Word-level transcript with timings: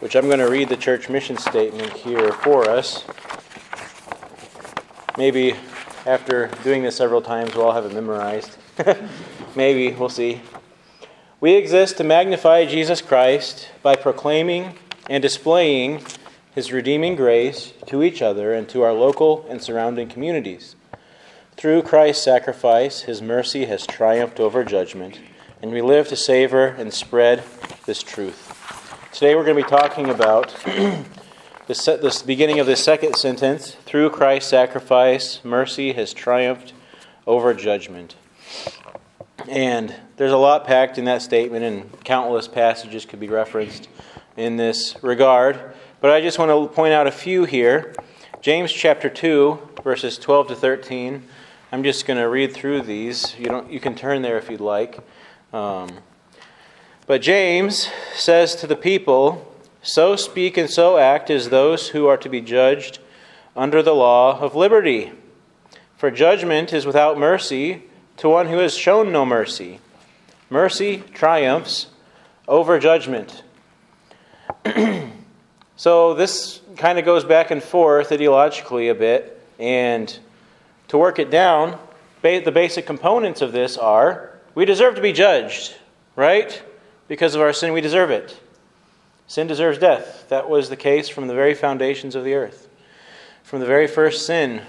which 0.00 0.16
I'm 0.16 0.26
going 0.26 0.38
to 0.38 0.48
read 0.48 0.68
the 0.68 0.76
church 0.76 1.08
mission 1.08 1.36
statement 1.36 1.92
here 1.92 2.32
for 2.32 2.68
us. 2.68 3.04
Maybe 5.18 5.54
after 6.06 6.48
doing 6.64 6.82
this 6.82 6.96
several 6.96 7.20
times, 7.20 7.54
we'll 7.54 7.66
all 7.66 7.72
have 7.72 7.84
it 7.84 7.92
memorized. 7.92 8.56
Maybe, 9.54 9.94
we'll 9.94 10.08
see. 10.08 10.40
We 11.40 11.54
exist 11.54 11.98
to 11.98 12.04
magnify 12.04 12.64
Jesus 12.64 13.02
Christ 13.02 13.68
by 13.82 13.94
proclaiming 13.94 14.78
and 15.10 15.22
displaying 15.22 16.02
his 16.54 16.72
redeeming 16.72 17.14
grace 17.14 17.74
to 17.86 18.02
each 18.02 18.22
other 18.22 18.54
and 18.54 18.68
to 18.70 18.82
our 18.82 18.92
local 18.92 19.46
and 19.48 19.62
surrounding 19.62 20.08
communities. 20.08 20.76
Through 21.56 21.82
Christ's 21.82 22.24
sacrifice, 22.24 23.02
his 23.02 23.20
mercy 23.20 23.66
has 23.66 23.86
triumphed 23.86 24.40
over 24.40 24.64
judgment, 24.64 25.20
and 25.60 25.70
we 25.72 25.82
live 25.82 26.08
to 26.08 26.16
savor 26.16 26.66
and 26.66 26.92
spread 26.92 27.44
this 27.84 28.02
truth. 28.02 28.49
Today 29.12 29.34
we're 29.34 29.44
going 29.44 29.56
to 29.56 29.64
be 29.64 29.68
talking 29.68 30.08
about 30.08 30.54
this, 31.66 31.84
this 31.84 32.22
beginning 32.22 32.60
of 32.60 32.66
the 32.68 32.76
second 32.76 33.16
sentence. 33.16 33.72
Through 33.84 34.10
Christ's 34.10 34.48
sacrifice, 34.48 35.44
mercy 35.44 35.92
has 35.94 36.14
triumphed 36.14 36.72
over 37.26 37.52
judgment. 37.52 38.14
And 39.48 39.92
there's 40.16 40.30
a 40.30 40.36
lot 40.36 40.64
packed 40.64 40.96
in 40.96 41.06
that 41.06 41.22
statement, 41.22 41.64
and 41.64 42.04
countless 42.04 42.46
passages 42.46 43.04
could 43.04 43.18
be 43.18 43.26
referenced 43.26 43.88
in 44.36 44.56
this 44.56 44.94
regard. 45.02 45.74
But 46.00 46.12
I 46.12 46.20
just 46.20 46.38
want 46.38 46.50
to 46.52 46.72
point 46.72 46.94
out 46.94 47.08
a 47.08 47.12
few 47.12 47.44
here. 47.44 47.92
James 48.40 48.72
chapter 48.72 49.10
2, 49.10 49.70
verses 49.82 50.18
12 50.18 50.48
to 50.48 50.54
13. 50.54 51.24
I'm 51.72 51.82
just 51.82 52.06
going 52.06 52.18
to 52.18 52.28
read 52.28 52.54
through 52.54 52.82
these. 52.82 53.34
You, 53.36 53.46
don't, 53.46 53.72
you 53.72 53.80
can 53.80 53.96
turn 53.96 54.22
there 54.22 54.38
if 54.38 54.48
you'd 54.48 54.60
like. 54.60 55.00
Um, 55.52 55.88
but 57.10 57.22
James 57.22 57.90
says 58.14 58.54
to 58.54 58.68
the 58.68 58.76
people, 58.76 59.52
So 59.82 60.14
speak 60.14 60.56
and 60.56 60.70
so 60.70 60.96
act 60.96 61.28
as 61.28 61.48
those 61.48 61.88
who 61.88 62.06
are 62.06 62.16
to 62.16 62.28
be 62.28 62.40
judged 62.40 63.00
under 63.56 63.82
the 63.82 63.96
law 63.96 64.38
of 64.38 64.54
liberty. 64.54 65.10
For 65.96 66.12
judgment 66.12 66.72
is 66.72 66.86
without 66.86 67.18
mercy 67.18 67.82
to 68.18 68.28
one 68.28 68.46
who 68.46 68.58
has 68.58 68.76
shown 68.76 69.10
no 69.10 69.26
mercy. 69.26 69.80
Mercy 70.50 71.02
triumphs 71.12 71.88
over 72.46 72.78
judgment. 72.78 73.42
so 75.74 76.14
this 76.14 76.60
kind 76.76 76.96
of 76.96 77.04
goes 77.04 77.24
back 77.24 77.50
and 77.50 77.60
forth 77.60 78.10
ideologically 78.10 78.88
a 78.88 78.94
bit. 78.94 79.44
And 79.58 80.16
to 80.86 80.96
work 80.96 81.18
it 81.18 81.28
down, 81.32 81.76
the 82.22 82.52
basic 82.54 82.86
components 82.86 83.40
of 83.40 83.50
this 83.50 83.76
are 83.76 84.38
we 84.54 84.64
deserve 84.64 84.94
to 84.94 85.02
be 85.02 85.12
judged, 85.12 85.74
right? 86.14 86.62
Because 87.10 87.34
of 87.34 87.40
our 87.40 87.52
sin, 87.52 87.72
we 87.72 87.80
deserve 87.80 88.12
it. 88.12 88.38
Sin 89.26 89.48
deserves 89.48 89.78
death. 89.78 90.28
That 90.28 90.48
was 90.48 90.68
the 90.68 90.76
case 90.76 91.08
from 91.08 91.26
the 91.26 91.34
very 91.34 91.54
foundations 91.54 92.14
of 92.14 92.22
the 92.22 92.34
earth. 92.34 92.68
From 93.42 93.58
the 93.58 93.66
very 93.66 93.88
first 93.88 94.24
sin, 94.24 94.62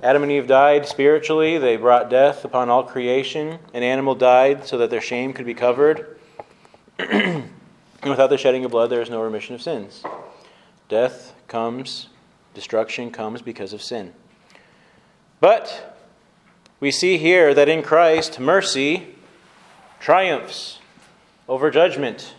Adam 0.00 0.22
and 0.22 0.30
Eve 0.30 0.46
died 0.46 0.86
spiritually. 0.86 1.58
They 1.58 1.76
brought 1.76 2.08
death 2.08 2.44
upon 2.44 2.70
all 2.70 2.84
creation. 2.84 3.58
An 3.74 3.82
animal 3.82 4.14
died 4.14 4.64
so 4.64 4.78
that 4.78 4.90
their 4.90 5.00
shame 5.00 5.32
could 5.32 5.44
be 5.44 5.54
covered. 5.54 6.20
and 7.00 7.50
without 8.04 8.30
the 8.30 8.38
shedding 8.38 8.64
of 8.64 8.70
blood, 8.70 8.88
there 8.88 9.02
is 9.02 9.10
no 9.10 9.22
remission 9.22 9.56
of 9.56 9.60
sins. 9.60 10.04
Death 10.88 11.34
comes, 11.48 12.10
destruction 12.54 13.10
comes 13.10 13.42
because 13.42 13.72
of 13.72 13.82
sin. 13.82 14.12
But 15.40 15.98
we 16.78 16.92
see 16.92 17.18
here 17.18 17.54
that 17.54 17.68
in 17.68 17.82
Christ, 17.82 18.38
mercy 18.38 19.16
triumphs 19.98 20.78
over 21.48 21.70
judgment. 21.70 22.34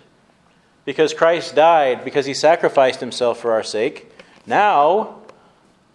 Because 0.86 1.14
Christ 1.14 1.56
died, 1.56 2.04
because 2.04 2.26
he 2.26 2.34
sacrificed 2.34 3.00
himself 3.00 3.40
for 3.40 3.52
our 3.54 3.64
sake, 3.64 4.12
now 4.46 5.22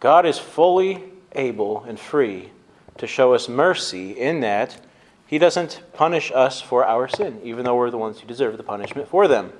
God 0.00 0.24
is 0.24 0.38
fully 0.38 1.04
able 1.32 1.84
and 1.84 1.98
free 1.98 2.50
to 2.96 3.06
show 3.06 3.34
us 3.34 3.48
mercy 3.48 4.12
in 4.12 4.40
that 4.40 4.80
he 5.28 5.38
doesn't 5.38 5.82
punish 5.92 6.32
us 6.34 6.62
for 6.62 6.86
our 6.86 7.06
sin, 7.06 7.40
even 7.44 7.64
though 7.64 7.76
we're 7.76 7.90
the 7.90 7.98
ones 7.98 8.18
who 8.18 8.26
deserve 8.26 8.56
the 8.56 8.62
punishment 8.62 9.08
for 9.08 9.28
them. 9.28 9.52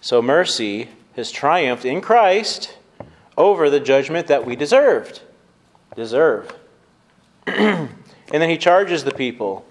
So 0.00 0.22
mercy 0.22 0.88
has 1.14 1.30
triumphed 1.30 1.84
in 1.84 2.00
Christ 2.00 2.74
over 3.36 3.68
the 3.68 3.80
judgment 3.80 4.28
that 4.28 4.46
we 4.46 4.56
deserved. 4.56 5.20
Deserve. 5.94 6.56
and 7.46 7.90
then 8.30 8.48
he 8.48 8.56
charges 8.56 9.04
the 9.04 9.12
people 9.12 9.66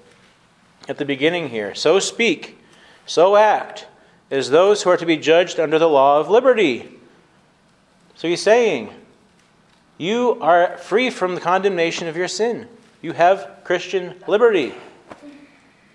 at 0.88 0.98
the 0.98 1.06
beginning 1.06 1.50
here. 1.50 1.76
So 1.76 2.00
speak, 2.00 2.58
so 3.06 3.36
act, 3.36 3.88
as 4.30 4.50
those 4.50 4.84
who 4.84 4.90
are 4.90 4.98
to 4.98 5.06
be 5.06 5.18
judged 5.18 5.60
under 5.60 5.80
the 5.80 5.90
law 5.90 6.20
of 6.20 6.30
liberty. 6.30 6.90
So 8.16 8.28
he's 8.28 8.42
saying, 8.42 8.90
you 9.98 10.38
are 10.42 10.78
free 10.78 11.10
from 11.10 11.36
the 11.36 11.42
condemnation 11.42 12.08
of 12.08 12.18
your 12.18 12.28
sin. 12.28 12.68
You 13.02 13.14
have 13.14 13.62
Christian 13.64 14.16
liberty. 14.28 14.74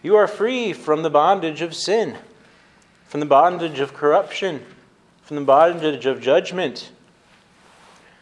You 0.03 0.17
are 0.17 0.27
free 0.27 0.73
from 0.73 1.03
the 1.03 1.11
bondage 1.11 1.63
of 1.63 1.75
sin, 1.75 2.17
from 3.07 3.21
the 3.21 3.27
bondage 3.27 3.79
of 3.79 3.95
corruption, 3.95 4.63
from 5.23 5.37
the 5.37 5.45
bondage 5.45 6.07
of 6.07 6.21
judgment. 6.21 6.91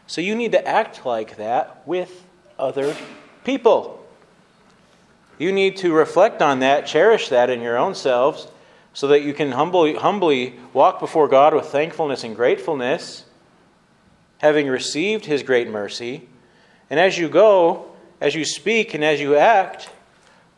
So 0.07 0.21
you 0.21 0.35
need 0.35 0.53
to 0.53 0.67
act 0.67 1.07
like 1.07 1.37
that 1.37 1.87
with 1.87 2.25
other 2.59 2.95
people. 3.45 4.00
You 5.41 5.53
need 5.53 5.78
to 5.78 5.95
reflect 5.95 6.43
on 6.43 6.59
that, 6.59 6.87
cherish 6.87 7.31
that 7.31 7.49
in 7.49 7.62
your 7.62 7.78
own 7.78 7.95
selves, 7.95 8.47
so 8.93 9.09
that 9.09 9.23
you 9.23 9.33
can 9.33 9.53
humbly, 9.53 9.95
humbly 9.95 10.61
walk 10.75 11.01
before 11.01 11.28
God 11.28 11.55
with 11.55 11.65
thankfulness 11.65 12.25
and 12.25 12.37
gratefulness, 12.37 13.25
having 14.37 14.69
received 14.69 15.25
His 15.25 15.43
great 15.43 15.67
mercy. 15.67 16.28
And 16.91 17.01
as 17.01 17.17
you 17.17 17.31
go, 17.31 17.87
as 18.21 18.34
you 18.34 18.45
speak, 18.45 18.93
and 18.93 19.03
as 19.03 19.19
you 19.19 19.34
act, 19.34 19.89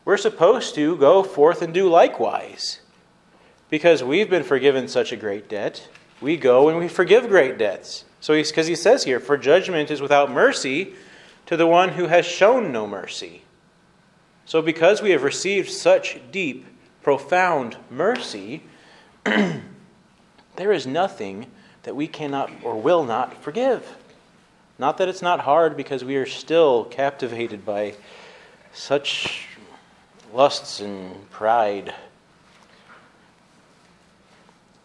we're 0.03 0.17
supposed 0.17 0.75
to 0.75 0.97
go 0.97 1.23
forth 1.23 1.61
and 1.61 1.73
do 1.73 1.87
likewise. 1.87 2.81
Because 3.69 4.03
we've 4.03 4.29
been 4.29 4.43
forgiven 4.43 4.89
such 4.89 5.13
a 5.13 5.17
great 5.17 5.47
debt, 5.47 5.87
we 6.19 6.35
go 6.35 6.67
and 6.67 6.77
we 6.77 6.89
forgive 6.89 7.29
great 7.29 7.57
debts. 7.57 8.03
So, 8.19 8.33
because 8.33 8.67
he 8.67 8.75
says 8.75 9.05
here, 9.05 9.21
for 9.21 9.37
judgment 9.37 9.91
is 9.91 10.01
without 10.01 10.29
mercy 10.29 10.93
to 11.45 11.55
the 11.55 11.67
one 11.67 11.89
who 11.89 12.07
has 12.07 12.25
shown 12.25 12.73
no 12.73 12.85
mercy. 12.85 13.43
So, 14.45 14.61
because 14.61 15.01
we 15.01 15.11
have 15.11 15.23
received 15.23 15.69
such 15.69 16.19
deep, 16.31 16.65
profound 17.01 17.77
mercy, 17.89 18.63
there 19.23 20.71
is 20.71 20.85
nothing 20.85 21.47
that 21.83 21.95
we 21.95 22.07
cannot 22.07 22.51
or 22.63 22.79
will 22.79 23.03
not 23.03 23.41
forgive. 23.41 23.97
Not 24.79 24.97
that 24.97 25.07
it's 25.07 25.21
not 25.21 25.41
hard, 25.41 25.77
because 25.77 26.03
we 26.03 26.15
are 26.17 26.25
still 26.25 26.85
captivated 26.85 27.65
by 27.65 27.93
such 28.73 29.47
lusts 30.33 30.79
and 30.81 31.29
pride. 31.29 31.93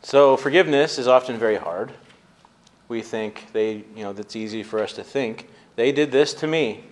So, 0.02 0.36
forgiveness 0.36 0.98
is 0.98 1.08
often 1.08 1.38
very 1.38 1.56
hard. 1.56 1.92
We 2.88 3.02
think 3.02 3.52
they, 3.52 3.84
you 3.96 4.02
know, 4.04 4.12
that's 4.12 4.36
easy 4.36 4.62
for 4.62 4.82
us 4.82 4.92
to 4.94 5.04
think. 5.04 5.48
They 5.76 5.92
did 5.92 6.12
this 6.12 6.32
to 6.34 6.46
me. 6.46 6.84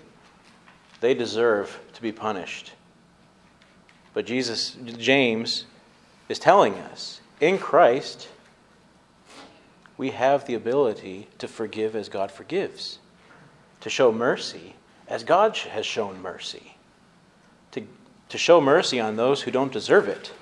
They 1.01 1.15
deserve 1.15 1.79
to 1.95 2.03
be 2.03 2.13
punished. 2.13 2.73
But 4.15 4.27
Jesus, 4.27 4.77
James, 4.99 5.65
is 6.29 6.39
telling 6.39 6.75
us 6.75 7.21
in 7.41 7.59
Christ, 7.59 8.29
we 9.99 10.11
have 10.11 10.47
the 10.47 10.55
ability 10.55 11.29
to 11.39 11.49
forgive 11.49 11.95
as 11.95 12.09
God 12.09 12.31
forgives, 12.31 12.99
to 13.81 13.91
show 13.91 14.13
mercy 14.13 14.75
as 15.09 15.23
God 15.23 15.57
has 15.57 15.87
shown 15.87 16.21
mercy, 16.21 16.77
to, 17.73 17.87
to 18.29 18.39
show 18.39 18.61
mercy 18.61 18.99
on 19.01 19.17
those 19.17 19.43
who 19.43 19.51
don't 19.51 19.73
deserve 19.73 20.09
it. 20.09 20.33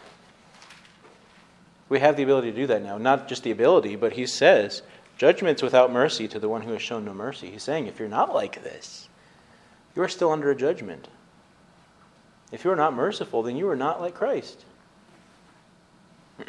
We 1.88 2.00
have 2.00 2.16
the 2.16 2.22
ability 2.22 2.50
to 2.50 2.56
do 2.56 2.66
that 2.68 2.82
now. 2.82 2.96
Not 2.96 3.28
just 3.28 3.42
the 3.42 3.50
ability, 3.50 3.96
but 3.96 4.14
he 4.14 4.26
says, 4.26 4.82
judgment's 5.18 5.62
without 5.62 5.92
mercy 5.92 6.26
to 6.28 6.38
the 6.38 6.48
one 6.48 6.62
who 6.62 6.72
has 6.72 6.82
shown 6.82 7.04
no 7.04 7.12
mercy. 7.12 7.50
He's 7.50 7.62
saying, 7.62 7.86
if 7.86 7.98
you're 7.98 8.08
not 8.08 8.34
like 8.34 8.62
this, 8.62 9.08
you 9.94 10.02
are 10.02 10.08
still 10.08 10.30
under 10.30 10.50
a 10.50 10.56
judgment. 10.56 11.08
If 12.52 12.64
you 12.64 12.70
are 12.70 12.76
not 12.76 12.94
merciful, 12.94 13.42
then 13.42 13.56
you 13.56 13.68
are 13.68 13.76
not 13.76 14.00
like 14.00 14.14
Christ. 14.14 14.64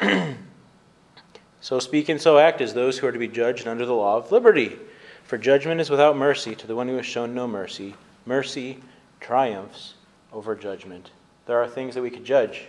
so 1.60 1.78
speak 1.78 2.08
and 2.08 2.20
so 2.20 2.38
act 2.38 2.60
as 2.60 2.74
those 2.74 2.98
who 2.98 3.06
are 3.06 3.12
to 3.12 3.18
be 3.18 3.28
judged 3.28 3.66
under 3.66 3.86
the 3.86 3.94
law 3.94 4.16
of 4.16 4.32
liberty. 4.32 4.76
For 5.24 5.38
judgment 5.38 5.80
is 5.80 5.90
without 5.90 6.16
mercy 6.16 6.54
to 6.54 6.66
the 6.66 6.76
one 6.76 6.88
who 6.88 6.96
has 6.96 7.06
shown 7.06 7.34
no 7.34 7.48
mercy. 7.48 7.94
Mercy 8.24 8.78
triumphs 9.20 9.94
over 10.32 10.54
judgment. 10.54 11.10
There 11.46 11.60
are 11.60 11.68
things 11.68 11.94
that 11.94 12.02
we 12.02 12.10
could 12.10 12.24
judge, 12.24 12.68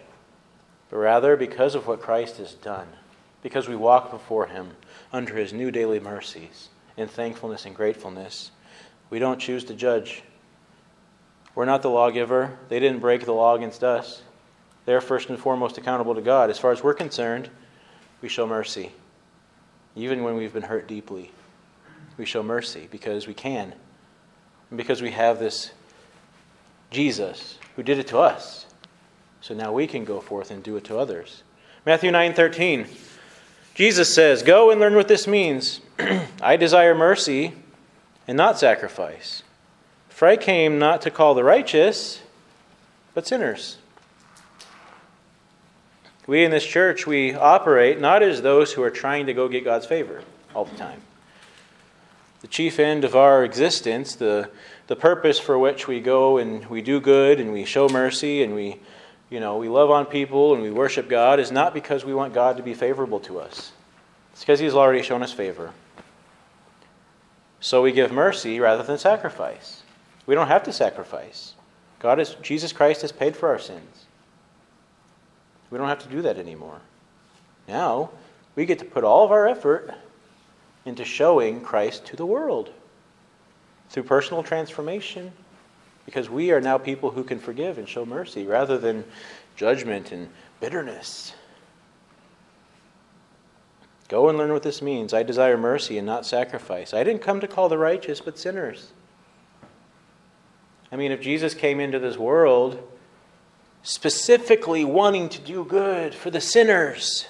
but 0.89 0.97
rather 0.97 1.35
because 1.35 1.75
of 1.75 1.87
what 1.87 2.01
Christ 2.01 2.37
has 2.37 2.53
done, 2.53 2.87
because 3.41 3.67
we 3.67 3.75
walk 3.75 4.11
before 4.11 4.47
him 4.47 4.71
under 5.11 5.35
his 5.35 5.53
new 5.53 5.71
daily 5.71 5.99
mercies 5.99 6.69
in 6.95 7.07
thankfulness 7.07 7.65
and 7.65 7.75
gratefulness, 7.75 8.51
we 9.09 9.19
don't 9.19 9.39
choose 9.39 9.63
to 9.65 9.73
judge. 9.73 10.23
We're 11.57 11.65
not 11.65 11.81
the 11.81 11.89
lawgiver. 11.89 12.55
They 12.69 12.79
didn't 12.79 12.99
break 12.99 13.25
the 13.25 13.31
law 13.31 13.55
against 13.55 13.83
us. 13.83 14.21
They're 14.85 15.01
first 15.01 15.29
and 15.29 15.39
foremost 15.39 15.79
accountable 15.79 16.13
to 16.13 16.21
God. 16.21 16.51
As 16.51 16.59
far 16.59 16.71
as 16.71 16.83
we're 16.83 16.93
concerned, 16.93 17.49
we 18.21 18.29
show 18.29 18.45
mercy. 18.45 18.91
Even 19.95 20.23
when 20.23 20.35
we've 20.35 20.53
been 20.53 20.61
hurt 20.61 20.87
deeply, 20.87 21.31
we 22.15 22.25
show 22.25 22.43
mercy 22.43 22.87
because 22.91 23.25
we 23.25 23.33
can. 23.33 23.73
And 24.69 24.77
because 24.77 25.01
we 25.01 25.09
have 25.09 25.39
this 25.39 25.71
Jesus 26.91 27.57
who 27.75 27.81
did 27.81 27.97
it 27.97 28.05
to 28.09 28.19
us. 28.19 28.67
So 29.41 29.55
now 29.55 29.71
we 29.73 29.87
can 29.87 30.05
go 30.05 30.21
forth 30.21 30.51
and 30.51 30.61
do 30.61 30.77
it 30.77 30.83
to 30.83 30.99
others. 30.99 31.41
Matthew 31.87 32.11
9:13. 32.11 32.85
Jesus 33.73 34.13
says, 34.13 34.43
"Go 34.43 34.69
and 34.69 34.79
learn 34.79 34.93
what 34.93 35.07
this 35.07 35.25
means. 35.25 35.81
I 36.39 36.55
desire 36.55 36.93
mercy 36.93 37.53
and 38.27 38.37
not 38.37 38.59
sacrifice. 38.59 39.41
For 40.17 40.27
I 40.27 40.35
came 40.35 40.79
not 40.79 41.03
to 41.03 41.11
call 41.11 41.35
the 41.35 41.43
righteous, 41.43 42.23
but 43.13 43.27
sinners." 43.27 43.77
We 46.25 46.43
in 46.43 46.49
this 46.49 46.65
church, 46.65 47.05
we 47.05 47.35
operate 47.35 48.01
not 48.01 48.23
as 48.23 48.41
those 48.41 48.73
who 48.73 48.81
are 48.81 48.89
trying 48.89 49.27
to 49.27 49.35
go 49.35 49.47
get 49.47 49.63
God's 49.63 49.85
favor 49.85 50.23
all 50.55 50.65
the 50.65 50.75
time. 50.75 51.01
The 52.41 52.47
chief 52.47 52.79
end 52.79 53.03
of 53.03 53.15
our 53.15 53.43
existence, 53.43 54.15
the, 54.15 54.49
the 54.87 54.95
purpose 54.95 55.39
for 55.39 55.59
which 55.59 55.87
we 55.87 55.99
go 55.99 56.39
and 56.39 56.65
we 56.65 56.81
do 56.81 56.99
good 56.99 57.39
and 57.39 57.53
we 57.53 57.63
show 57.63 57.87
mercy 57.87 58.41
and 58.41 58.55
we, 58.55 58.79
you 59.29 59.39
know, 59.39 59.57
we 59.57 59.69
love 59.69 59.91
on 59.91 60.07
people 60.07 60.55
and 60.55 60.63
we 60.63 60.71
worship 60.71 61.07
God 61.07 61.39
is 61.39 61.51
not 61.51 61.75
because 61.75 62.03
we 62.03 62.15
want 62.15 62.33
God 62.33 62.57
to 62.57 62.63
be 62.63 62.73
favorable 62.73 63.19
to 63.19 63.39
us. 63.39 63.71
It's 64.31 64.41
because 64.41 64.59
He's 64.59 64.73
already 64.73 65.03
shown 65.03 65.21
us 65.21 65.31
favor. 65.31 65.73
So 67.59 67.83
we 67.83 67.91
give 67.91 68.11
mercy 68.11 68.59
rather 68.59 68.81
than 68.81 68.97
sacrifice. 68.97 69.83
We 70.27 70.35
don't 70.35 70.47
have 70.47 70.63
to 70.63 70.73
sacrifice. 70.73 71.55
God 71.99 72.19
is 72.19 72.35
Jesus 72.43 72.71
Christ 72.71 73.01
has 73.01 73.11
paid 73.11 73.35
for 73.35 73.49
our 73.49 73.57
sins. 73.57 74.05
We 75.71 75.77
don't 75.77 75.87
have 75.87 76.03
to 76.03 76.09
do 76.09 76.21
that 76.21 76.37
anymore. 76.37 76.79
Now, 77.67 78.11
we 78.55 78.65
get 78.65 78.79
to 78.79 78.85
put 78.85 79.03
all 79.03 79.25
of 79.25 79.31
our 79.31 79.47
effort 79.47 79.93
into 80.85 81.03
showing 81.03 81.61
Christ 81.61 82.05
to 82.07 82.15
the 82.15 82.25
world 82.25 82.71
through 83.89 84.03
personal 84.03 84.43
transformation 84.43 85.31
because 86.05 86.29
we 86.29 86.51
are 86.51 86.61
now 86.61 86.77
people 86.77 87.11
who 87.11 87.23
can 87.23 87.39
forgive 87.39 87.77
and 87.77 87.87
show 87.87 88.05
mercy 88.05 88.45
rather 88.45 88.77
than 88.77 89.03
judgment 89.55 90.11
and 90.11 90.29
bitterness. 90.59 91.33
Go 94.07 94.29
and 94.29 94.37
learn 94.37 94.53
what 94.53 94.63
this 94.63 94.81
means. 94.81 95.13
I 95.13 95.23
desire 95.23 95.57
mercy 95.57 95.97
and 95.97 96.07
not 96.07 96.25
sacrifice. 96.25 96.93
I 96.93 97.03
didn't 97.03 97.21
come 97.21 97.41
to 97.41 97.47
call 97.47 97.67
the 97.67 97.77
righteous, 97.77 98.21
but 98.21 98.39
sinners. 98.39 98.91
I 100.91 100.95
mean, 100.95 101.11
if 101.11 101.21
Jesus 101.21 101.53
came 101.53 101.79
into 101.79 101.99
this 101.99 102.17
world 102.17 102.81
specifically 103.87 104.83
wanting 104.83 105.29
to 105.29 105.39
do 105.39 105.63
good 105.63 106.13
for 106.13 106.29
the 106.29 106.41
sinners. 106.41 107.25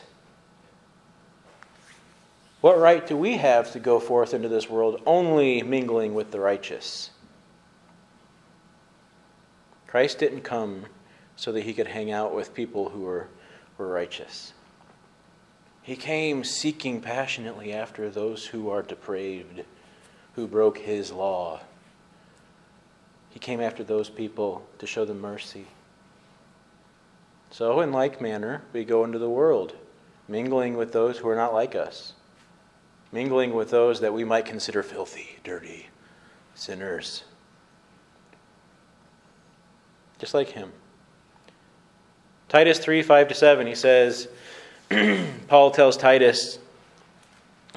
What 2.61 2.79
right 2.79 3.05
do 3.05 3.15
we 3.15 3.37
have 3.37 3.71
to 3.73 3.79
go 3.79 3.99
forth 3.99 4.33
into 4.33 4.49
this 4.49 4.67
world 4.67 4.99
only 5.05 5.61
mingling 5.61 6.15
with 6.15 6.31
the 6.31 6.39
righteous? 6.39 7.11
Christ 9.85 10.17
didn't 10.17 10.41
come 10.41 10.87
so 11.35 11.51
that 11.51 11.61
he 11.61 11.73
could 11.73 11.87
hang 11.87 12.11
out 12.11 12.33
with 12.33 12.55
people 12.55 12.89
who 12.89 13.01
were, 13.01 13.27
were 13.77 13.87
righteous. 13.87 14.53
He 15.83 15.95
came 15.95 16.43
seeking 16.43 17.01
passionately 17.01 17.71
after 17.71 18.09
those 18.09 18.47
who 18.47 18.69
are 18.69 18.81
depraved, 18.81 19.63
who 20.33 20.47
broke 20.47 20.79
his 20.79 21.11
law. 21.11 21.61
He 23.29 23.39
came 23.39 23.61
after 23.61 23.83
those 23.83 24.09
people 24.09 24.65
to 24.79 24.87
show 24.87 25.05
them 25.05 25.21
mercy. 25.21 25.67
So, 27.49 27.81
in 27.81 27.91
like 27.91 28.21
manner, 28.21 28.61
we 28.73 28.83
go 28.83 29.03
into 29.03 29.19
the 29.19 29.29
world, 29.29 29.75
mingling 30.27 30.75
with 30.75 30.91
those 30.91 31.17
who 31.17 31.29
are 31.29 31.35
not 31.35 31.53
like 31.53 31.75
us, 31.75 32.13
mingling 33.11 33.53
with 33.53 33.69
those 33.69 34.01
that 34.01 34.13
we 34.13 34.23
might 34.23 34.45
consider 34.45 34.83
filthy, 34.83 35.37
dirty, 35.43 35.87
sinners. 36.55 37.23
Just 40.19 40.33
like 40.33 40.49
him. 40.49 40.71
Titus 42.49 42.79
3 42.79 43.03
5 43.03 43.27
to 43.27 43.33
7, 43.33 43.67
he 43.67 43.75
says, 43.75 44.27
Paul 45.47 45.71
tells 45.71 45.97
Titus, 45.97 46.59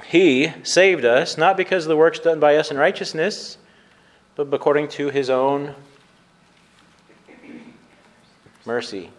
He 0.05 0.53
saved 0.63 1.05
us, 1.05 1.37
not 1.37 1.57
because 1.57 1.85
of 1.85 1.89
the 1.89 1.97
works 1.97 2.19
done 2.19 2.41
by 2.41 2.57
us 2.57 2.71
in 2.71 2.77
righteousness, 2.77 3.59
but 4.37 4.53
according 4.53 4.89
to 4.89 5.11
his 5.11 5.29
own 5.31 5.75
mercy 8.65 9.11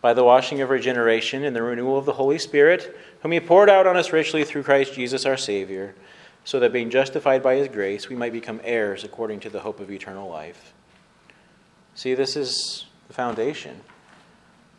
by 0.00 0.12
the 0.12 0.24
washing 0.24 0.60
of 0.60 0.68
regeneration 0.68 1.44
and 1.44 1.54
the 1.54 1.62
renewal 1.62 1.96
of 1.96 2.04
the 2.04 2.12
Holy 2.12 2.38
Spirit, 2.38 2.96
whom 3.22 3.32
He 3.32 3.40
poured 3.40 3.70
out 3.70 3.86
on 3.86 3.96
us 3.96 4.12
richly 4.12 4.44
through 4.44 4.64
Christ 4.64 4.94
Jesus 4.94 5.24
our 5.24 5.36
Savior, 5.36 5.94
so 6.44 6.58
that 6.58 6.72
being 6.72 6.90
justified 6.90 7.40
by 7.42 7.54
His 7.54 7.68
grace, 7.68 8.08
we 8.08 8.16
might 8.16 8.32
become 8.32 8.60
heirs 8.64 9.04
according 9.04 9.38
to 9.40 9.50
the 9.50 9.60
hope 9.60 9.78
of 9.78 9.90
eternal 9.90 10.28
life. 10.28 10.74
See, 11.94 12.14
this 12.14 12.34
is 12.34 12.86
the 13.06 13.14
foundation. 13.14 13.80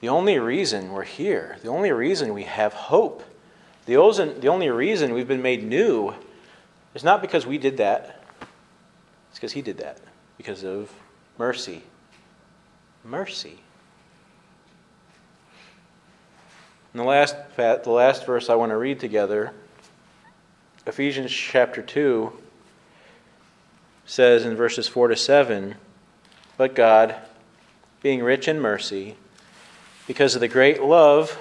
The 0.02 0.10
only 0.10 0.40
reason 0.40 0.92
we're 0.92 1.04
here, 1.04 1.58
the 1.64 1.70
only 1.70 1.94
reason 1.94 2.34
we 2.34 2.44
have 2.44 2.74
hope, 2.74 3.24
the 3.86 3.96
only 3.96 4.70
reason 4.70 5.14
we've 5.14 5.28
been 5.28 5.42
made 5.42 5.64
new 5.64 6.14
is 6.94 7.04
not 7.04 7.22
because 7.22 7.46
we 7.46 7.58
did 7.58 7.78
that, 7.78 8.23
it's 9.34 9.40
because 9.40 9.54
He 9.54 9.64
did 9.64 9.80
that, 9.80 9.98
because 10.38 10.64
of 10.64 10.94
mercy. 11.40 11.82
Mercy. 13.04 13.58
And 16.94 17.00
the 17.00 17.04
last, 17.04 17.36
the 17.56 17.82
last 17.88 18.28
verse 18.28 18.48
I 18.48 18.54
want 18.54 18.70
to 18.70 18.78
read 18.78 19.00
together, 19.00 19.52
Ephesians 20.86 21.32
chapter 21.32 21.82
2, 21.82 22.32
says 24.06 24.46
in 24.46 24.56
verses 24.56 24.88
4 24.88 25.08
to 25.08 25.16
7 25.16 25.78
But 26.56 26.76
God, 26.76 27.16
being 28.04 28.22
rich 28.22 28.48
in 28.48 28.60
mercy, 28.60 29.16
because 30.06 30.36
of 30.36 30.42
the 30.42 30.48
great 30.48 30.80
love 30.80 31.40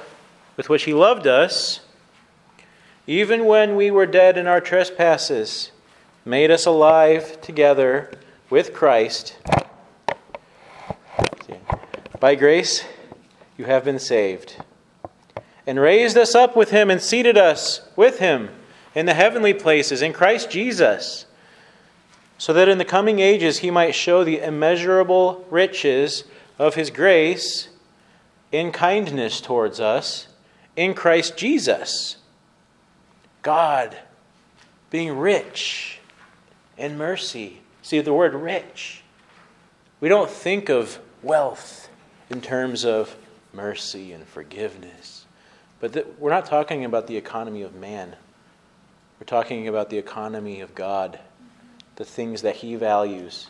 with 0.57 0.71
which 0.71 0.85
He 0.85 0.95
loved 0.95 1.27
us, 1.27 1.81
even 3.07 3.45
when 3.45 3.77
we 3.77 3.91
were 3.91 4.07
dead 4.07 4.39
in 4.39 4.47
our 4.47 4.63
trespasses, 4.63 5.73
made 6.25 6.51
us 6.51 6.67
alive 6.67 7.41
together 7.41 8.11
with 8.49 8.73
Christ. 8.73 9.37
By 12.21 12.37
grace, 12.37 12.85
you 13.57 13.65
have 13.65 13.85
been 13.85 13.99
saved 13.99 14.63
and 15.67 15.81
raised 15.81 16.17
us 16.17 16.35
up 16.35 16.57
with 16.57 16.71
him 16.71 16.91
and 16.91 17.01
seated 17.01 17.37
us 17.37 17.89
with 17.97 18.19
him 18.19 18.51
in 18.95 19.07
the 19.07 19.15
heavenly 19.15 19.55
places 19.55 20.03
in 20.03 20.13
Christ 20.13 20.51
Jesus, 20.51 21.27
so 22.39 22.53
that 22.53 22.69
in 22.69 22.79
the 22.79 22.85
coming 22.85 23.21
ages 23.21 23.59
he 23.59 23.71
might 23.71 23.95
show 23.95 24.23
the 24.23 24.41
immeasurable 24.41 25.47
riches 25.51 26.25
of 26.59 26.75
his 26.75 26.91
grace 26.91 27.69
in 28.51 28.71
kindness 28.71 29.41
towards 29.41 29.81
us 29.81 30.29
in 30.77 30.95
Christ 30.95 31.37
Jesus. 31.37 32.17
God 33.43 33.97
being 34.91 35.17
rich 35.17 36.01
in 36.83 36.99
mercy. 36.99 37.61
See, 37.81 38.01
the 38.01 38.13
word 38.13 38.35
rich, 38.35 39.03
we 40.01 40.09
don't 40.09 40.29
think 40.29 40.69
of 40.69 40.99
wealth 41.23 41.89
in 42.29 42.41
terms 42.41 42.85
of 42.85 43.17
mercy 43.53 44.13
and 44.13 44.27
forgiveness. 44.27 45.25
But 45.79 45.93
th- 45.93 46.07
we're 46.19 46.31
not 46.31 46.45
talking 46.47 46.85
about 46.85 47.07
the 47.07 47.17
economy 47.17 47.63
of 47.63 47.77
man. 47.77 48.17
We're 49.21 49.27
talking 49.27 49.69
about 49.69 49.91
the 49.91 49.99
economy 49.99 50.61
of 50.61 50.75
God, 50.75 51.21
the 51.97 52.05
things 52.05 52.43
that 52.43 52.57
He 52.57 52.75
values. 52.75 53.47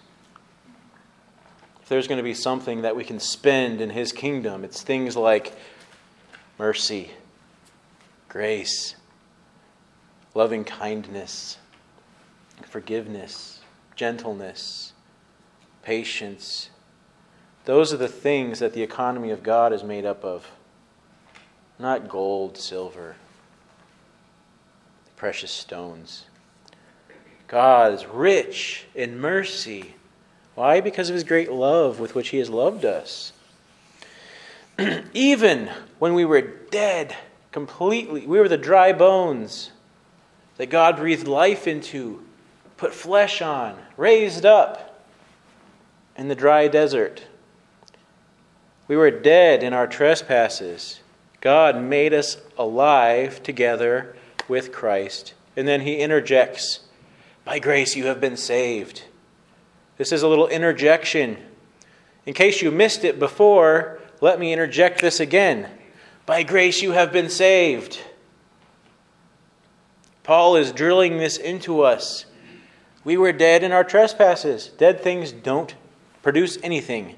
If 1.82 1.88
there's 1.88 2.06
going 2.06 2.18
to 2.18 2.22
be 2.22 2.34
something 2.34 2.82
that 2.82 2.94
we 2.94 3.02
can 3.02 3.18
spend 3.18 3.80
in 3.80 3.88
His 3.88 4.12
kingdom, 4.12 4.62
it's 4.62 4.82
things 4.82 5.16
like 5.16 5.54
mercy, 6.58 7.12
grace, 8.28 8.94
loving 10.34 10.64
kindness, 10.64 11.56
forgiveness, 12.72 13.60
gentleness, 13.96 14.94
patience. 15.82 16.70
Those 17.66 17.92
are 17.92 17.98
the 17.98 18.08
things 18.08 18.60
that 18.60 18.72
the 18.72 18.82
economy 18.82 19.30
of 19.30 19.42
God 19.42 19.74
is 19.74 19.84
made 19.84 20.06
up 20.06 20.24
of 20.24 20.50
not 21.78 22.08
gold, 22.08 22.56
silver, 22.56 23.16
precious 25.16 25.50
stones. 25.50 26.24
God 27.46 27.92
is 27.92 28.06
rich 28.06 28.86
in 28.94 29.20
mercy. 29.20 29.94
Why? 30.54 30.80
Because 30.80 31.10
of 31.10 31.14
his 31.14 31.24
great 31.24 31.52
love 31.52 32.00
with 32.00 32.14
which 32.14 32.30
he 32.30 32.38
has 32.38 32.48
loved 32.48 32.86
us. 32.86 33.34
Even 35.12 35.70
when 35.98 36.14
we 36.14 36.24
were 36.24 36.40
dead 36.40 37.14
completely, 37.50 38.26
we 38.26 38.38
were 38.38 38.48
the 38.48 38.56
dry 38.56 38.94
bones 38.94 39.72
that 40.56 40.70
God 40.70 40.96
breathed 40.96 41.28
life 41.28 41.66
into, 41.66 42.22
put 42.82 42.92
flesh 42.92 43.40
on, 43.40 43.78
raised 43.96 44.44
up 44.44 45.06
in 46.16 46.26
the 46.26 46.34
dry 46.34 46.66
desert. 46.66 47.24
We 48.88 48.96
were 48.96 49.12
dead 49.12 49.62
in 49.62 49.72
our 49.72 49.86
trespasses. 49.86 50.98
God 51.40 51.80
made 51.80 52.12
us 52.12 52.38
alive 52.58 53.40
together 53.40 54.16
with 54.48 54.72
Christ. 54.72 55.34
And 55.56 55.68
then 55.68 55.82
he 55.82 55.98
interjects, 55.98 56.80
By 57.44 57.60
grace 57.60 57.94
you 57.94 58.06
have 58.06 58.20
been 58.20 58.36
saved. 58.36 59.04
This 59.96 60.10
is 60.10 60.24
a 60.24 60.28
little 60.28 60.48
interjection. 60.48 61.36
In 62.26 62.34
case 62.34 62.62
you 62.62 62.72
missed 62.72 63.04
it 63.04 63.20
before, 63.20 64.00
let 64.20 64.40
me 64.40 64.52
interject 64.52 65.00
this 65.00 65.20
again. 65.20 65.70
By 66.26 66.42
grace 66.42 66.82
you 66.82 66.90
have 66.90 67.12
been 67.12 67.30
saved. 67.30 68.00
Paul 70.24 70.56
is 70.56 70.72
drilling 70.72 71.18
this 71.18 71.36
into 71.36 71.82
us. 71.82 72.26
We 73.04 73.16
were 73.16 73.32
dead 73.32 73.62
in 73.62 73.72
our 73.72 73.84
trespasses. 73.84 74.68
Dead 74.68 75.00
things 75.00 75.32
don't 75.32 75.74
produce 76.22 76.58
anything 76.62 77.16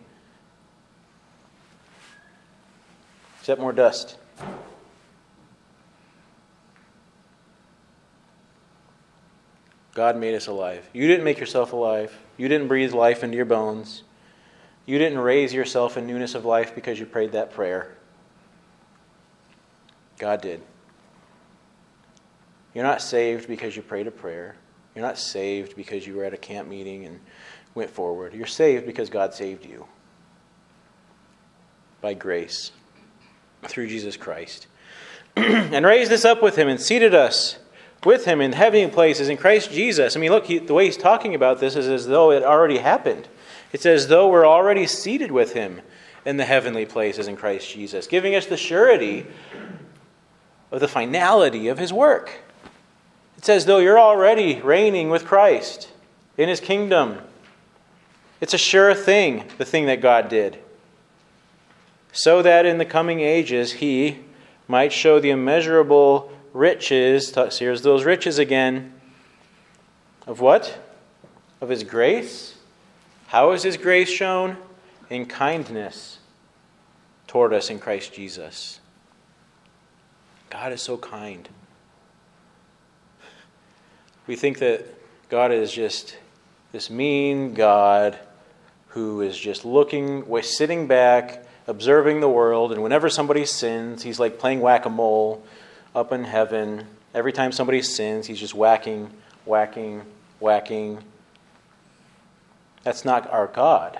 except 3.38 3.60
more 3.60 3.72
dust. 3.72 4.16
God 9.92 10.16
made 10.16 10.34
us 10.34 10.46
alive. 10.46 10.88
You 10.94 11.06
didn't 11.06 11.24
make 11.24 11.38
yourself 11.38 11.74
alive. 11.74 12.18
You 12.38 12.48
didn't 12.48 12.68
breathe 12.68 12.94
life 12.94 13.22
into 13.22 13.36
your 13.36 13.44
bones. 13.44 14.02
You 14.86 14.98
didn't 14.98 15.18
raise 15.18 15.52
yourself 15.52 15.96
in 15.98 16.06
newness 16.06 16.34
of 16.34 16.44
life 16.44 16.74
because 16.74 16.98
you 16.98 17.06
prayed 17.06 17.32
that 17.32 17.52
prayer. 17.52 17.96
God 20.18 20.40
did. 20.40 20.62
You're 22.74 22.84
not 22.84 23.02
saved 23.02 23.46
because 23.46 23.76
you 23.76 23.82
prayed 23.82 24.06
a 24.06 24.10
prayer. 24.10 24.56
You're 24.94 25.04
not 25.04 25.18
saved 25.18 25.76
because 25.76 26.06
you 26.06 26.16
were 26.16 26.24
at 26.24 26.34
a 26.34 26.38
camp 26.38 26.68
meeting 26.68 27.04
and 27.04 27.20
went 27.74 27.90
forward. 27.90 28.34
You're 28.34 28.46
saved 28.46 28.86
because 28.86 29.10
God 29.10 29.34
saved 29.34 29.64
you 29.66 29.86
by 32.00 32.14
grace 32.14 32.70
through 33.62 33.88
Jesus 33.88 34.16
Christ. 34.16 34.66
and 35.36 35.84
raised 35.84 36.12
us 36.12 36.24
up 36.24 36.42
with 36.42 36.56
him 36.56 36.68
and 36.68 36.80
seated 36.80 37.14
us 37.14 37.58
with 38.04 38.24
him 38.24 38.40
in 38.40 38.52
heavenly 38.52 38.88
places 38.88 39.28
in 39.28 39.36
Christ 39.36 39.72
Jesus. 39.72 40.16
I 40.16 40.20
mean, 40.20 40.30
look, 40.30 40.46
he, 40.46 40.58
the 40.58 40.74
way 40.74 40.84
he's 40.84 40.96
talking 40.96 41.34
about 41.34 41.58
this 41.58 41.74
is 41.74 41.88
as 41.88 42.06
though 42.06 42.30
it 42.30 42.42
already 42.42 42.78
happened. 42.78 43.26
It's 43.72 43.86
as 43.86 44.06
though 44.06 44.28
we're 44.28 44.46
already 44.46 44.86
seated 44.86 45.32
with 45.32 45.54
him 45.54 45.80
in 46.24 46.36
the 46.36 46.44
heavenly 46.44 46.86
places 46.86 47.26
in 47.26 47.36
Christ 47.36 47.70
Jesus, 47.70 48.06
giving 48.06 48.34
us 48.34 48.46
the 48.46 48.56
surety 48.56 49.26
of 50.70 50.80
the 50.80 50.88
finality 50.88 51.68
of 51.68 51.78
his 51.78 51.92
work. 51.92 52.43
It's 53.36 53.48
as 53.48 53.66
though 53.66 53.78
you're 53.78 53.98
already 53.98 54.60
reigning 54.60 55.10
with 55.10 55.24
Christ 55.24 55.90
in 56.36 56.48
his 56.48 56.60
kingdom. 56.60 57.18
It's 58.40 58.54
a 58.54 58.58
sure 58.58 58.94
thing, 58.94 59.44
the 59.58 59.64
thing 59.64 59.86
that 59.86 60.00
God 60.00 60.28
did. 60.28 60.58
So 62.12 62.42
that 62.42 62.64
in 62.64 62.78
the 62.78 62.84
coming 62.84 63.20
ages 63.20 63.72
he 63.72 64.20
might 64.68 64.92
show 64.92 65.20
the 65.20 65.30
immeasurable 65.30 66.32
riches. 66.52 67.34
Here's 67.58 67.82
those 67.82 68.04
riches 68.04 68.38
again. 68.38 68.92
Of 70.26 70.40
what? 70.40 70.78
Of 71.60 71.68
his 71.68 71.84
grace. 71.84 72.56
How 73.26 73.50
is 73.52 73.62
his 73.62 73.76
grace 73.76 74.08
shown? 74.08 74.56
In 75.10 75.26
kindness 75.26 76.18
toward 77.26 77.52
us 77.52 77.68
in 77.68 77.78
Christ 77.78 78.12
Jesus. 78.12 78.80
God 80.50 80.72
is 80.72 80.80
so 80.80 80.96
kind. 80.96 81.48
We 84.26 84.36
think 84.36 84.58
that 84.60 84.86
God 85.28 85.52
is 85.52 85.72
just 85.72 86.16
this 86.72 86.90
mean 86.90 87.54
God 87.54 88.18
who 88.88 89.20
is 89.20 89.36
just 89.38 89.64
looking, 89.64 90.24
sitting 90.42 90.86
back, 90.86 91.44
observing 91.66 92.20
the 92.20 92.28
world, 92.28 92.72
and 92.72 92.82
whenever 92.82 93.10
somebody 93.10 93.44
sins, 93.44 94.02
he's 94.02 94.20
like 94.20 94.38
playing 94.38 94.60
whack 94.60 94.86
a 94.86 94.90
mole 94.90 95.44
up 95.94 96.12
in 96.12 96.24
heaven. 96.24 96.86
Every 97.14 97.32
time 97.32 97.52
somebody 97.52 97.82
sins, 97.82 98.26
he's 98.26 98.40
just 98.40 98.54
whacking, 98.54 99.10
whacking, 99.44 100.02
whacking. 100.40 101.02
That's 102.82 103.04
not 103.04 103.30
our 103.30 103.46
God. 103.46 103.98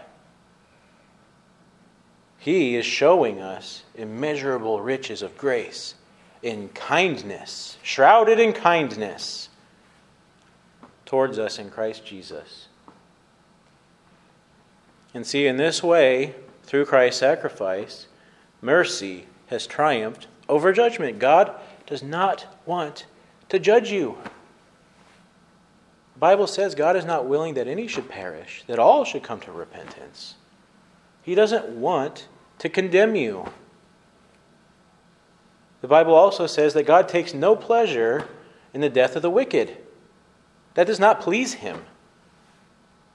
He 2.38 2.76
is 2.76 2.86
showing 2.86 3.40
us 3.40 3.82
immeasurable 3.94 4.80
riches 4.80 5.22
of 5.22 5.36
grace 5.36 5.94
in 6.42 6.68
kindness, 6.68 7.78
shrouded 7.82 8.38
in 8.38 8.52
kindness 8.52 9.48
towards 11.04 11.38
us 11.38 11.58
in 11.58 11.70
Christ 11.70 12.04
Jesus. 12.04 12.68
And 15.12 15.26
see, 15.26 15.46
in 15.46 15.56
this 15.56 15.82
way, 15.82 16.34
through 16.64 16.86
Christ's 16.86 17.20
sacrifice, 17.20 18.06
mercy 18.60 19.26
has 19.46 19.66
triumphed 19.66 20.26
over 20.48 20.72
judgment. 20.72 21.18
God 21.18 21.54
does 21.86 22.02
not 22.02 22.46
want 22.66 23.06
to 23.48 23.58
judge 23.58 23.90
you. 23.90 24.18
The 26.14 26.20
Bible 26.20 26.46
says 26.46 26.74
God 26.74 26.96
is 26.96 27.04
not 27.04 27.26
willing 27.26 27.54
that 27.54 27.68
any 27.68 27.86
should 27.86 28.08
perish, 28.08 28.64
that 28.66 28.78
all 28.78 29.04
should 29.04 29.22
come 29.22 29.40
to 29.40 29.52
repentance. 29.52 30.34
He 31.22 31.34
doesn't 31.34 31.68
want 31.70 32.28
to 32.58 32.68
condemn 32.68 33.14
you. 33.14 33.46
The 35.80 35.88
Bible 35.88 36.14
also 36.14 36.46
says 36.46 36.72
that 36.74 36.86
God 36.86 37.08
takes 37.08 37.34
no 37.34 37.54
pleasure 37.56 38.26
in 38.72 38.80
the 38.80 38.88
death 38.88 39.16
of 39.16 39.22
the 39.22 39.30
wicked. 39.30 39.76
That 40.74 40.86
does 40.86 41.00
not 41.00 41.20
please 41.20 41.54
him. 41.54 41.84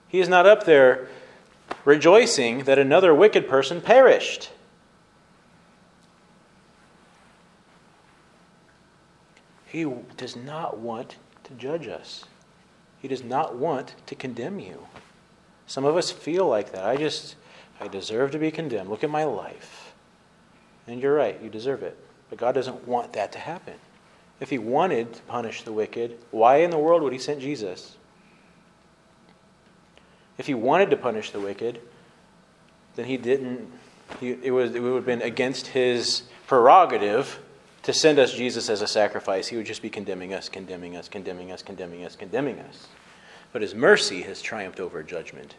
He 0.07 0.19
is 0.19 0.29
not 0.29 0.45
up 0.45 0.65
there 0.65 1.07
rejoicing 1.85 2.63
that 2.63 2.79
another 2.79 3.13
wicked 3.13 3.47
person 3.47 3.81
perished. 3.81 4.49
He 9.65 9.85
does 10.17 10.35
not 10.35 10.79
want 10.79 11.17
to 11.43 11.53
judge 11.53 11.87
us. 11.87 12.25
He 13.01 13.07
does 13.07 13.23
not 13.23 13.55
want 13.55 13.95
to 14.07 14.15
condemn 14.15 14.59
you. 14.59 14.87
Some 15.67 15.85
of 15.85 15.95
us 15.95 16.09
feel 16.09 16.47
like 16.47 16.71
that. 16.71 16.85
I 16.85 16.97
just, 16.97 17.35
I 17.79 17.87
deserve 17.87 18.31
to 18.31 18.39
be 18.39 18.49
condemned. 18.49 18.89
Look 18.89 19.03
at 19.03 19.11
my 19.11 19.25
life. 19.25 19.93
And 20.87 20.99
you're 20.99 21.13
right, 21.13 21.39
you 21.41 21.49
deserve 21.49 21.83
it. 21.83 21.95
But 22.29 22.39
God 22.39 22.55
doesn't 22.55 22.87
want 22.87 23.13
that 23.13 23.31
to 23.33 23.39
happen. 23.39 23.75
If 24.39 24.49
He 24.49 24.57
wanted 24.57 25.13
to 25.13 25.21
punish 25.23 25.63
the 25.63 25.73
wicked, 25.73 26.17
why 26.31 26.57
in 26.57 26.71
the 26.71 26.77
world 26.77 27.01
would 27.03 27.13
He 27.13 27.19
send 27.19 27.41
Jesus? 27.41 27.97
If 30.37 30.47
He 30.47 30.53
wanted 30.53 30.89
to 30.91 30.97
punish 30.97 31.31
the 31.31 31.39
wicked, 31.39 31.81
then 32.95 33.05
He 33.05 33.17
didn't. 33.17 33.71
He, 34.19 34.31
it, 34.41 34.51
was, 34.51 34.73
it 34.73 34.81
would 34.81 34.95
have 34.95 35.05
been 35.05 35.21
against 35.21 35.67
His 35.67 36.23
prerogative 36.47 37.39
to 37.83 37.93
send 37.93 38.19
us 38.19 38.33
Jesus 38.33 38.69
as 38.69 38.81
a 38.81 38.87
sacrifice, 38.87 39.47
he 39.47 39.57
would 39.57 39.65
just 39.65 39.81
be 39.81 39.89
condemning 39.89 40.33
us, 40.33 40.49
condemning 40.49 40.97
us, 40.97 41.07
condemning 41.07 41.51
us, 41.51 41.61
condemning 41.61 42.05
us, 42.05 42.15
condemning 42.15 42.59
us. 42.59 42.87
But 43.51 43.61
his 43.61 43.73
mercy 43.73 44.21
has 44.23 44.41
triumphed 44.41 44.79
over 44.79 45.01
judgment 45.01 45.55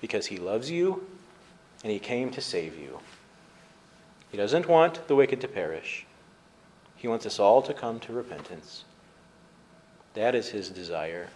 because 0.00 0.26
he 0.26 0.36
loves 0.38 0.70
you 0.70 1.06
and 1.82 1.92
he 1.92 1.98
came 1.98 2.30
to 2.30 2.40
save 2.40 2.78
you. 2.78 3.00
He 4.30 4.36
doesn't 4.36 4.68
want 4.68 5.06
the 5.08 5.14
wicked 5.14 5.40
to 5.42 5.48
perish, 5.48 6.05
he 7.06 7.08
wants 7.08 7.24
us 7.24 7.38
all 7.38 7.62
to 7.62 7.72
come 7.72 8.00
to 8.00 8.12
repentance. 8.12 8.82
That 10.14 10.34
is 10.34 10.48
his 10.48 10.70
desire. 10.70 11.28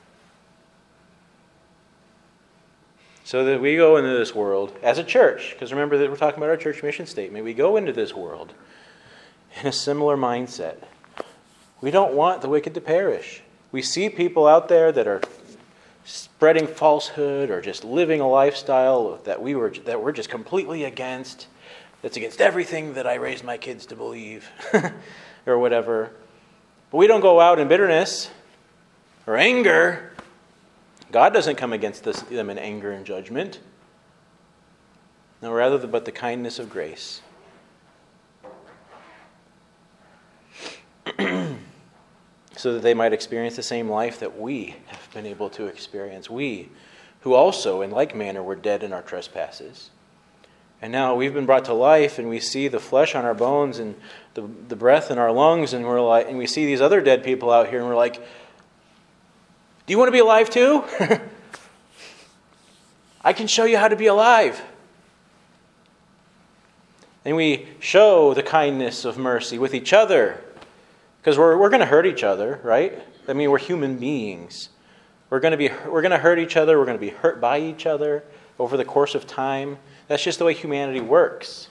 So 3.22 3.44
that 3.44 3.60
we 3.60 3.76
go 3.76 3.96
into 3.96 4.10
this 4.10 4.34
world 4.34 4.76
as 4.82 4.98
a 4.98 5.04
church, 5.04 5.52
because 5.52 5.72
remember 5.72 5.96
that 5.98 6.10
we're 6.10 6.16
talking 6.16 6.38
about 6.38 6.48
our 6.48 6.56
church 6.56 6.82
mission 6.82 7.06
statement. 7.06 7.44
We 7.44 7.54
go 7.54 7.76
into 7.76 7.92
this 7.92 8.12
world 8.12 8.52
in 9.60 9.68
a 9.68 9.70
similar 9.70 10.16
mindset. 10.16 10.78
We 11.80 11.92
don't 11.92 12.14
want 12.14 12.42
the 12.42 12.48
wicked 12.48 12.74
to 12.74 12.80
perish. 12.80 13.42
We 13.70 13.80
see 13.80 14.08
people 14.08 14.48
out 14.48 14.66
there 14.66 14.90
that 14.90 15.06
are 15.06 15.20
spreading 16.04 16.66
falsehood 16.66 17.48
or 17.48 17.60
just 17.60 17.84
living 17.84 18.20
a 18.20 18.28
lifestyle 18.28 19.20
that 19.22 19.40
we 19.40 19.54
were 19.54 19.70
that 19.84 20.02
we're 20.02 20.10
just 20.10 20.30
completely 20.30 20.82
against. 20.82 21.46
That's 22.02 22.16
against 22.16 22.40
everything 22.40 22.94
that 22.94 23.06
I 23.06 23.14
raised 23.14 23.44
my 23.44 23.56
kids 23.56 23.86
to 23.86 23.94
believe, 23.94 24.50
or 25.50 25.58
whatever. 25.58 26.12
But 26.90 26.96
we 26.98 27.06
don't 27.06 27.20
go 27.20 27.40
out 27.40 27.58
in 27.58 27.68
bitterness 27.68 28.30
or 29.26 29.36
anger. 29.36 30.12
God 31.12 31.32
doesn't 31.32 31.56
come 31.56 31.72
against 31.72 32.04
this, 32.04 32.20
them 32.22 32.50
in 32.50 32.58
anger 32.58 32.92
and 32.92 33.04
judgment. 33.04 33.60
No, 35.42 35.52
rather, 35.52 35.86
but 35.86 36.04
the 36.04 36.12
kindness 36.12 36.58
of 36.58 36.70
grace. 36.70 37.22
so 42.56 42.74
that 42.74 42.82
they 42.82 42.94
might 42.94 43.12
experience 43.12 43.56
the 43.56 43.62
same 43.62 43.88
life 43.88 44.20
that 44.20 44.38
we 44.38 44.76
have 44.86 45.08
been 45.14 45.26
able 45.26 45.48
to 45.50 45.66
experience. 45.66 46.28
We, 46.28 46.68
who 47.20 47.34
also, 47.34 47.80
in 47.80 47.90
like 47.90 48.14
manner, 48.14 48.42
were 48.42 48.54
dead 48.54 48.82
in 48.82 48.92
our 48.92 49.02
trespasses. 49.02 49.90
And 50.82 50.92
now 50.92 51.14
we've 51.14 51.34
been 51.34 51.46
brought 51.46 51.66
to 51.66 51.74
life, 51.74 52.18
and 52.18 52.28
we 52.28 52.40
see 52.40 52.68
the 52.68 52.80
flesh 52.80 53.14
on 53.14 53.24
our 53.24 53.34
bones 53.34 53.78
and 53.78 53.94
the, 54.34 54.42
the 54.68 54.76
breath 54.76 55.10
in 55.10 55.18
our 55.18 55.30
lungs, 55.30 55.72
and 55.74 55.84
we're 55.84 56.00
like, 56.00 56.28
and 56.28 56.38
we 56.38 56.46
see 56.46 56.64
these 56.64 56.80
other 56.80 57.00
dead 57.00 57.22
people 57.22 57.50
out 57.50 57.68
here, 57.68 57.78
and 57.80 57.88
we're 57.88 57.96
like, 57.96 58.14
"Do 58.14 58.22
you 59.88 59.98
want 59.98 60.08
to 60.08 60.12
be 60.12 60.20
alive 60.20 60.48
too? 60.48 60.84
I 63.24 63.34
can 63.34 63.46
show 63.46 63.64
you 63.64 63.76
how 63.76 63.88
to 63.88 63.96
be 63.96 64.06
alive." 64.06 64.62
And 67.24 67.36
we 67.36 67.68
show 67.80 68.32
the 68.32 68.42
kindness 68.42 69.04
of 69.04 69.18
mercy 69.18 69.58
with 69.58 69.74
each 69.74 69.92
other. 69.92 70.42
Because 71.20 71.36
we're, 71.36 71.56
we're 71.58 71.68
going 71.68 71.80
to 71.80 71.86
hurt 71.86 72.06
each 72.06 72.24
other, 72.24 72.60
right? 72.62 72.98
I 73.28 73.34
mean, 73.34 73.50
we're 73.50 73.58
human 73.58 73.98
beings. 73.98 74.70
We're 75.28 75.40
going 75.40 75.52
to 75.52 75.58
be 75.58 75.70
we're 75.86 76.00
going 76.00 76.12
to 76.12 76.18
hurt 76.18 76.38
each 76.38 76.56
other. 76.56 76.78
We're 76.78 76.86
going 76.86 76.96
to 76.96 77.00
be 77.00 77.10
hurt 77.10 77.40
by 77.40 77.60
each 77.60 77.84
other 77.86 78.24
over 78.58 78.76
the 78.76 78.84
course 78.84 79.14
of 79.14 79.26
time. 79.26 79.78
That's 80.10 80.24
just 80.24 80.40
the 80.40 80.44
way 80.44 80.54
humanity 80.54 81.00
works. 81.00 81.68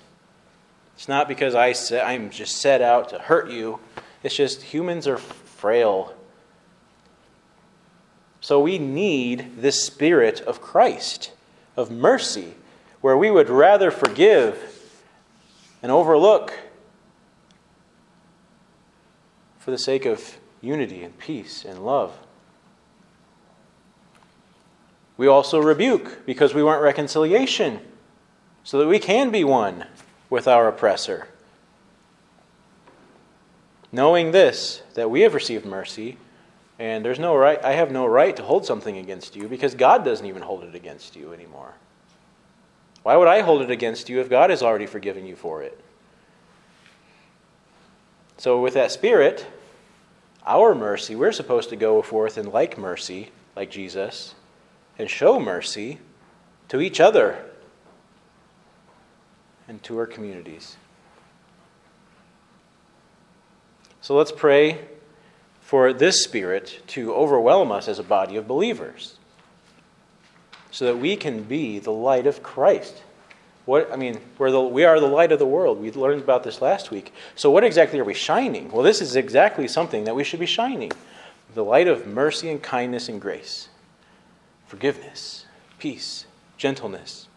It's 0.95 1.09
not 1.09 1.27
because 1.27 1.55
I 1.55 1.75
I'm 2.01 2.29
just 2.29 2.55
set 2.55 2.81
out 2.81 3.09
to 3.09 3.19
hurt 3.19 3.51
you. 3.51 3.81
It's 4.23 4.33
just 4.33 4.61
humans 4.61 5.09
are 5.09 5.17
frail. 5.17 6.13
So 8.39 8.61
we 8.61 8.79
need 8.79 9.57
this 9.57 9.83
spirit 9.83 10.39
of 10.39 10.61
Christ, 10.61 11.33
of 11.75 11.91
mercy, 11.91 12.53
where 13.01 13.17
we 13.17 13.29
would 13.29 13.49
rather 13.49 13.91
forgive 13.91 15.01
and 15.83 15.91
overlook 15.91 16.57
for 19.57 19.71
the 19.71 19.77
sake 19.77 20.05
of 20.05 20.37
unity 20.61 21.03
and 21.03 21.17
peace 21.17 21.65
and 21.65 21.85
love. 21.85 22.17
We 25.17 25.27
also 25.27 25.61
rebuke 25.61 26.25
because 26.25 26.53
we 26.53 26.63
want 26.63 26.81
reconciliation 26.81 27.81
so 28.63 28.79
that 28.79 28.87
we 28.87 28.99
can 28.99 29.31
be 29.31 29.43
one 29.43 29.85
with 30.29 30.47
our 30.47 30.67
oppressor. 30.67 31.27
Knowing 33.91 34.31
this, 34.31 34.83
that 34.93 35.09
we 35.09 35.21
have 35.21 35.33
received 35.33 35.65
mercy, 35.65 36.17
and 36.77 37.03
there's 37.03 37.19
no 37.19 37.35
right, 37.35 37.63
I 37.63 37.73
have 37.73 37.91
no 37.91 38.05
right 38.05 38.35
to 38.35 38.43
hold 38.43 38.65
something 38.65 38.97
against 38.97 39.35
you 39.35 39.47
because 39.47 39.75
God 39.75 40.05
doesn't 40.05 40.25
even 40.25 40.41
hold 40.41 40.63
it 40.63 40.75
against 40.75 41.15
you 41.15 41.33
anymore. 41.33 41.73
Why 43.03 43.15
would 43.17 43.27
I 43.27 43.41
hold 43.41 43.61
it 43.61 43.71
against 43.71 44.09
you 44.09 44.19
if 44.19 44.29
God 44.29 44.49
has 44.49 44.61
already 44.61 44.85
forgiven 44.85 45.25
you 45.25 45.35
for 45.35 45.63
it? 45.63 45.79
So, 48.37 48.61
with 48.61 48.75
that 48.75 48.91
spirit, 48.91 49.45
our 50.45 50.73
mercy, 50.73 51.15
we're 51.15 51.31
supposed 51.31 51.69
to 51.69 51.75
go 51.75 52.01
forth 52.01 52.37
in 52.37 52.51
like 52.51 52.77
mercy, 52.77 53.31
like 53.55 53.69
Jesus, 53.69 54.35
and 54.97 55.09
show 55.09 55.39
mercy 55.39 55.99
to 56.69 56.79
each 56.79 56.99
other 56.99 57.48
and 59.69 59.81
to 59.83 59.97
our 59.99 60.05
communities. 60.05 60.75
So 64.01 64.15
let's 64.15 64.31
pray 64.31 64.79
for 65.61 65.93
this 65.93 66.23
Spirit 66.23 66.81
to 66.87 67.13
overwhelm 67.13 67.71
us 67.71 67.87
as 67.87 67.99
a 67.99 68.03
body 68.03 68.35
of 68.35 68.47
believers 68.47 69.17
so 70.71 70.85
that 70.85 70.97
we 70.97 71.15
can 71.15 71.43
be 71.43 71.79
the 71.79 71.91
light 71.91 72.25
of 72.25 72.41
Christ. 72.41 73.03
What, 73.65 73.91
I 73.93 73.95
mean, 73.95 74.19
we're 74.39 74.49
the, 74.49 74.61
we 74.61 74.83
are 74.83 74.99
the 74.99 75.07
light 75.07 75.31
of 75.31 75.37
the 75.37 75.45
world. 75.45 75.79
We 75.79 75.91
learned 75.91 76.23
about 76.23 76.43
this 76.43 76.61
last 76.61 76.89
week. 76.89 77.13
So, 77.35 77.51
what 77.51 77.63
exactly 77.63 77.99
are 77.99 78.03
we 78.03 78.15
shining? 78.15 78.71
Well, 78.71 78.81
this 78.81 78.99
is 78.99 79.15
exactly 79.15 79.67
something 79.67 80.05
that 80.05 80.15
we 80.15 80.23
should 80.23 80.39
be 80.39 80.47
shining 80.47 80.91
the 81.53 81.63
light 81.63 81.87
of 81.87 82.07
mercy 82.07 82.49
and 82.49 82.61
kindness 82.61 83.09
and 83.09 83.21
grace, 83.21 83.69
forgiveness, 84.67 85.45
peace, 85.77 86.25
gentleness. 86.57 87.28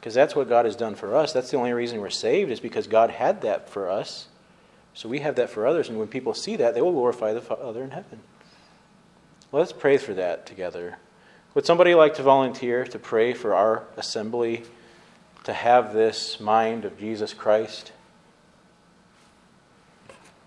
Because 0.00 0.14
that's 0.14 0.34
what 0.34 0.48
God 0.48 0.64
has 0.64 0.76
done 0.76 0.94
for 0.94 1.14
us. 1.14 1.34
That's 1.34 1.50
the 1.50 1.58
only 1.58 1.74
reason 1.74 2.00
we're 2.00 2.08
saved, 2.08 2.50
is 2.50 2.58
because 2.58 2.86
God 2.86 3.10
had 3.10 3.42
that 3.42 3.68
for 3.68 3.90
us. 3.90 4.28
So 4.94 5.10
we 5.10 5.18
have 5.18 5.36
that 5.36 5.50
for 5.50 5.66
others. 5.66 5.90
And 5.90 5.98
when 5.98 6.08
people 6.08 6.32
see 6.32 6.56
that, 6.56 6.74
they 6.74 6.80
will 6.80 6.92
glorify 6.92 7.34
the 7.34 7.42
Father 7.42 7.84
in 7.84 7.90
heaven. 7.90 8.20
Let's 9.52 9.72
pray 9.72 9.98
for 9.98 10.14
that 10.14 10.46
together. 10.46 10.96
Would 11.54 11.66
somebody 11.66 11.94
like 11.94 12.14
to 12.14 12.22
volunteer 12.22 12.84
to 12.84 12.98
pray 12.98 13.34
for 13.34 13.54
our 13.54 13.84
assembly 13.96 14.62
to 15.44 15.52
have 15.52 15.92
this 15.92 16.40
mind 16.40 16.84
of 16.84 16.98
Jesus 16.98 17.34
Christ? 17.34 17.92